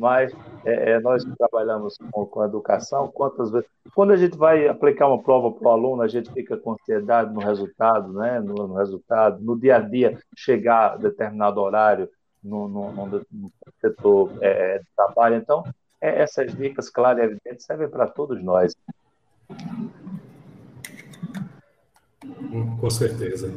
[0.00, 0.32] Mas
[0.64, 3.68] é, é, nós trabalhamos com, com educação, quantas vezes.
[3.94, 7.34] Quando a gente vai aplicar uma prova para o aluno, a gente fica com ansiedade
[7.34, 8.40] no resultado, né?
[8.40, 12.08] No, no, resultado, no dia a dia, chegar a determinado horário
[12.42, 15.36] no, no, no, no setor é, de trabalho.
[15.36, 15.62] Então,
[16.00, 18.74] é, essas dicas claras e evidentes servem para todos nós.
[22.80, 23.54] Com certeza.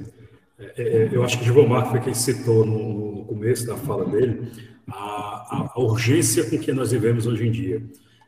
[0.59, 4.72] É, é, eu acho que o Gilmar foi quem citou no, começo da fala dele
[4.91, 7.83] a, a, urgência com que nós vivemos hoje em dia.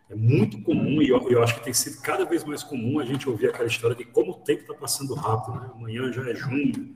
[0.09, 3.05] É muito comum, e eu, eu, acho que tem sido cada vez mais comum a
[3.05, 5.59] gente ouvir aquela história de como o tempo está passando rápido.
[5.59, 5.69] Né?
[5.73, 6.95] Amanhã já é junho.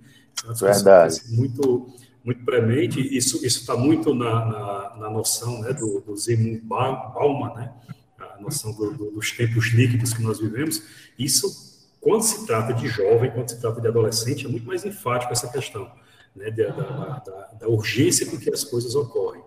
[0.60, 1.22] Verdade.
[1.32, 1.88] Muito,
[2.24, 3.00] muito premente.
[3.00, 7.74] Isso está muito na, na, na, noção né, do, do Zygmunt Bauman, né?
[8.20, 10.84] a noção do, do, dos tempos líquidos que nós vivemos.
[11.18, 15.34] Isso, quando se trata de jovem, quando se trata de adolescente, é muito mais enfático
[15.34, 15.92] essa questão
[16.40, 19.44] né, da, da, da, urgência com que as coisas ocorrem.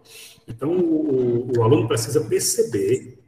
[0.47, 3.19] Então, o, o, aluno precisa perceber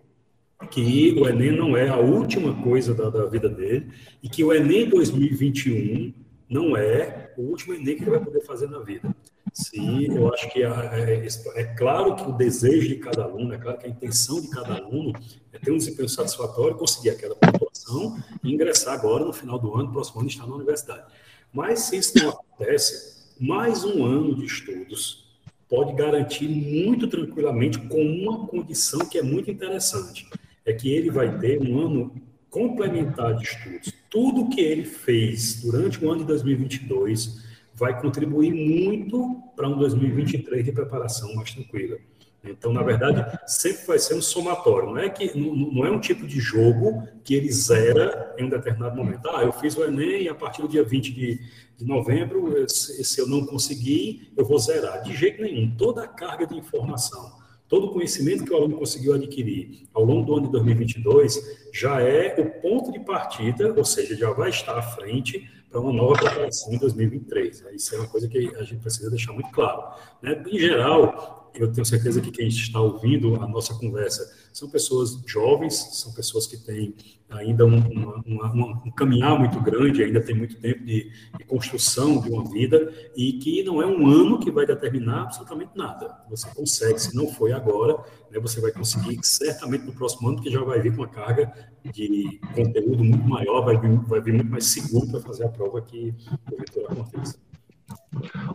[0.71, 3.91] que o Enem não é a última coisa da, da, vida dele
[4.23, 6.13] e que o Enem 2021
[6.49, 9.15] não é o último Enem que ele vai poder fazer na vida.
[9.53, 13.59] Sim, eu acho que é, é, é, claro que o desejo de cada aluno, é
[13.59, 15.13] claro que a intenção de cada aluno
[15.53, 19.93] é ter um desempenho satisfatório, conseguir aquela pontuação e ingressar agora no final do ano,
[19.93, 21.05] próximo ano, estar na universidade.
[21.53, 25.25] Mas se isso não acontece, mais um ano de estudos
[25.69, 30.29] pode garantir muito tranquilamente com uma condição que é muito interessante,
[30.65, 32.15] é que ele vai ter um ano
[32.49, 33.93] complementar de estudos.
[34.09, 37.43] Tudo que ele fez durante o ano de 2022
[37.75, 41.99] vai contribuir muito para um 2023 de preparação mais tranquila.
[42.45, 44.91] Então, na verdade, sempre vai ser um somatório.
[44.91, 48.97] Não é que não, é um tipo de jogo que ele zera em um determinado
[48.97, 49.29] momento.
[49.31, 51.41] Ah, eu fiz o Enem e a partir do dia 20 de,
[51.77, 55.03] de novembro, se, se eu não conseguir, eu vou zerar.
[55.03, 55.75] De jeito nenhum.
[55.77, 57.33] Toda a carga de informação,
[57.69, 61.41] todo o conhecimento que o aluno conseguiu adquirir ao longo do ano de 2022
[61.73, 65.93] já é o ponto de partida, ou seja, já vai estar à frente para uma
[65.93, 67.65] nova preparação em 2023.
[67.73, 69.83] Isso é uma coisa que a gente precisa deixar muito claro.
[70.23, 70.41] Né?
[70.47, 75.75] Em geral, eu tenho certeza que quem está ouvindo a nossa conversa são pessoas jovens,
[76.01, 76.95] são pessoas que têm
[77.29, 82.21] ainda um, uma, uma, um caminhar muito grande, ainda tem muito tempo de, de, construção
[82.21, 86.17] de uma vida, e que não é um ano que vai determinar absolutamente nada.
[86.31, 87.97] Você consegue, se não foi agora,
[88.31, 91.53] né, você vai conseguir certamente no próximo ano, que já vai vir com uma carga
[91.93, 95.81] de conteúdo muito maior, vai vir, vai vir muito mais seguro para fazer a prova
[95.83, 96.15] que
[96.49, 97.39] porventura aconteça.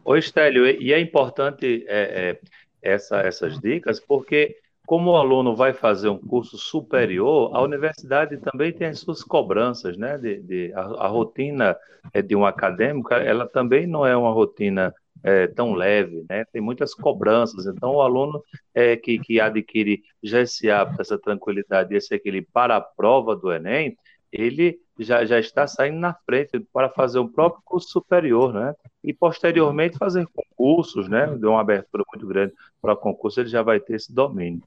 [0.05, 2.39] Oi, Stélio, e é importante é, é
[2.81, 4.55] essa, essas dicas, porque
[4.89, 9.95] como o aluno vai fazer um curso superior, a universidade também tem as suas cobranças,
[9.97, 10.17] né?
[10.17, 11.77] De, de a, a, rotina
[12.11, 14.91] é, de um acadêmico, ela também não é uma rotina
[15.23, 16.43] é, tão leve, né?
[16.51, 17.67] Tem muitas cobranças.
[17.67, 22.75] Então, o aluno é, que, que adquire já esse hábito, essa tranquilidade, esse equilíbrio para
[22.77, 23.95] a prova do Enem,
[24.31, 28.73] ele já, já está saindo na frente para fazer um próprio curso superior, né?
[29.03, 31.27] E posteriormente fazer concursos, né?
[31.39, 34.61] Deu uma abertura muito grande para concurso, ele já vai ter esse domínio.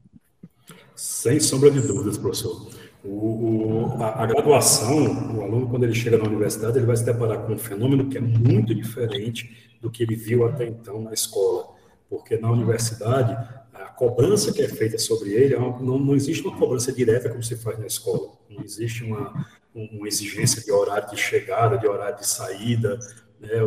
[0.94, 2.68] Sem sombra de dúvidas, professor.
[3.04, 7.04] O, o, a, a, graduação, o aluno, quando ele chega na universidade, ele vai se
[7.04, 11.12] deparar com um fenômeno que é muito diferente do que ele viu até então na
[11.12, 11.74] escola.
[12.08, 13.32] Porque na universidade,
[13.74, 17.42] a cobrança que é feita sobre ele, é não, não existe uma cobrança direta como
[17.42, 18.30] se faz na escola.
[18.48, 22.98] Não existe uma, uma exigência de horário de chegada, de horário de saída,
[23.42, 23.60] né,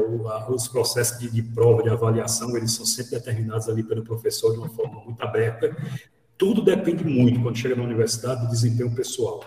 [0.49, 4.57] os processos de, de, prova, de avaliação, eles são sempre determinados ali pelo professor de
[4.57, 5.75] uma forma muito aberta.
[6.37, 9.43] Tudo depende muito, quando chega na universidade, do desempenho pessoal.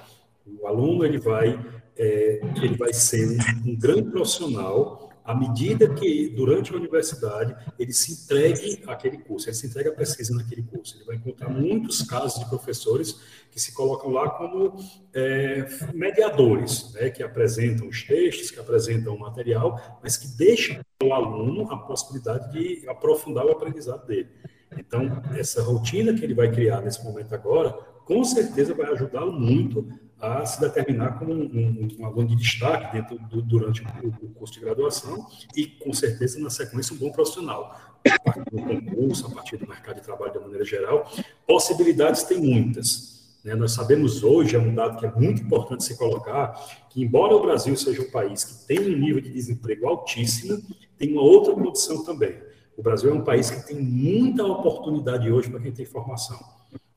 [0.60, 1.58] O aluno ele vai,
[1.96, 7.92] é, ele vai ser um, um grande profissional à medida que, durante a universidade, ele
[7.92, 10.96] se entregue àquele curso, ele se entregue à pesquisa naquele curso.
[10.96, 13.20] Ele vai encontrar muitos casos de professores
[13.50, 14.74] que se colocam lá como
[15.12, 21.12] é, mediadores, né, que apresentam os textos, que apresentam o material, mas que deixam ao
[21.12, 24.30] aluno a possibilidade de aprofundar o aprendizado dele.
[24.78, 27.72] Então, essa rotina que ele vai criar nesse momento agora,
[28.06, 29.86] com certeza vai ajudá-lo muito
[30.20, 34.28] a se determinar como um, um, um aluno de destaque dentro do, durante o, o,
[34.30, 37.76] curso de graduação e, com certeza, na sequência, um bom profissional.
[38.08, 41.10] A partir do concurso, a partir do mercado de trabalho de maneira geral,
[41.46, 43.18] possibilidades tem muitas.
[43.44, 43.54] Né?
[43.54, 46.54] Nós sabemos hoje, é um dado que é muito importante se colocar,
[46.90, 50.60] que embora o Brasil seja um país que tem um nível de desemprego altíssimo,
[50.96, 52.36] tem uma outra condição também.
[52.76, 56.38] O Brasil é um país que tem muita oportunidade hoje para quem tem formação.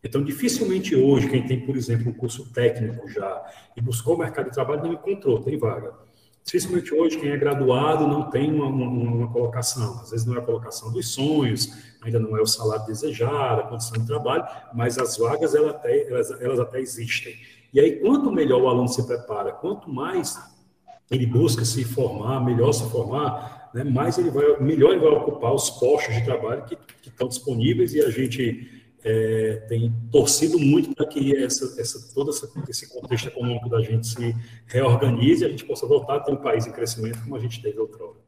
[0.03, 3.43] Então, dificilmente hoje, quem tem, por exemplo, um curso técnico já
[3.77, 5.93] e buscou o mercado de trabalho não encontrou, tem vaga.
[6.43, 9.99] Dificilmente hoje, quem é graduado não tem uma, uma, uma, colocação.
[10.01, 11.71] Às vezes não é a colocação dos sonhos,
[12.01, 14.43] ainda não é o salário desejado, a condição de trabalho,
[14.73, 17.35] mas as vagas elas até, elas, elas até existem.
[17.71, 20.37] E aí, quanto melhor o aluno se prepara, quanto mais
[21.11, 25.53] ele busca se formar, melhor se formar, né, mais ele vai, melhor ele vai ocupar
[25.53, 30.95] os postos de trabalho que, que estão disponíveis e a gente é, tem torcido muito
[30.95, 34.35] para que essa, essa, todo essa, esse contexto econômico da gente se
[34.67, 37.61] reorganize e a gente possa voltar a ter um país em crescimento como a gente
[37.61, 38.19] teve outrora.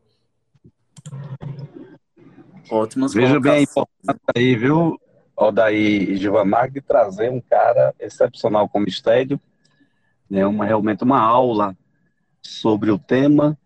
[2.71, 4.99] Ótimas Veja bem a importância aí, viu,
[5.35, 9.39] Aldair e Gilvamar, de trazer um cara excepcional como Estédio,
[10.29, 11.77] né, uma, realmente uma aula
[12.41, 13.57] sobre o tema.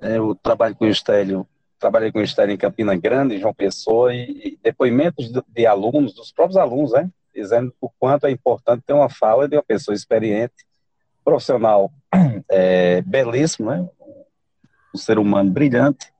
[0.00, 1.46] É, o trabalho com o Estélio
[1.80, 6.58] trabalhei com o Ministério em Campina Grande, João Pessoa, e, depoimentos de, alunos, dos próprios
[6.58, 10.54] alunos, né, dizendo o quanto é importante ter uma fala de uma pessoa experiente,
[11.24, 11.90] profissional
[12.50, 13.88] é, belíssimo, né,
[14.94, 16.12] um ser humano brilhante,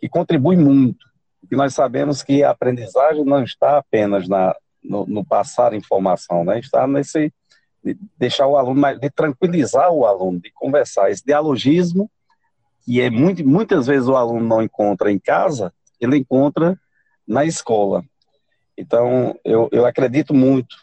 [0.00, 1.06] que contribui muito.
[1.50, 6.58] E nós sabemos que a aprendizagem não está apenas na, no, no passar informação, né,
[6.58, 7.32] está nesse
[7.84, 12.10] de deixar o aluno, de tranquilizar o aluno, de conversar, esse dialogismo
[12.88, 15.70] e é muito, muitas vezes o aluno não encontra em casa,
[16.00, 16.80] ele encontra
[17.26, 18.02] na escola.
[18.78, 20.74] Então, eu, eu acredito muito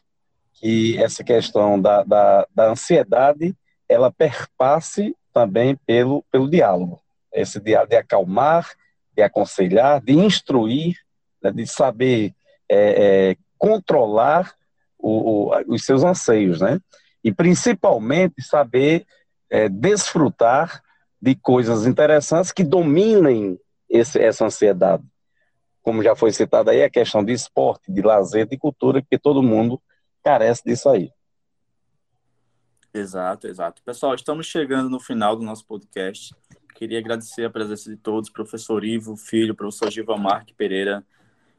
[0.54, 3.58] que essa questão da, da, da ansiedade,
[3.90, 7.02] ela perpasse também pelo, pelo diálogo.
[7.34, 8.70] Esse diálogo de acalmar,
[9.16, 10.96] de aconselhar, de instruir,
[11.42, 12.36] né, de saber
[12.70, 14.54] é, é, controlar
[15.00, 16.80] o, o, os seus anseios, né?
[17.24, 19.08] E principalmente saber
[19.50, 20.84] é, desfrutar
[21.22, 23.60] de coisas interessantes que dominem
[23.90, 25.04] esse, essa ansiedade.
[25.82, 29.44] Como já foi citado aí, a questão de esporte, de lazer, de cultura, que todo
[29.44, 29.82] mundo
[30.24, 31.12] carece disso aí.
[32.94, 33.84] Exato, exato.
[33.84, 36.34] Pessoal, estamos chegando no final do nosso podcast.
[36.74, 41.06] Queria agradecer a presença de todos, professor Ivo Filho, professor Gilvamar Pereira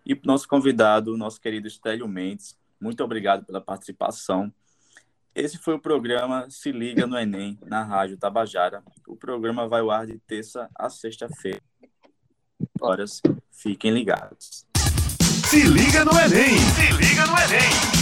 [0.05, 2.57] e nosso convidado, nosso querido Estélio Mendes.
[2.81, 4.53] Muito obrigado pela participação.
[5.37, 8.83] Esse foi o programa Se Liga no Enem, na Rádio Tabajara.
[9.07, 11.61] O programa vai ao ar de terça a sexta-feira.
[12.81, 13.21] Horas,
[13.53, 14.67] fiquem ligados.
[15.47, 16.57] Se liga no Enem!
[16.59, 17.96] Se liga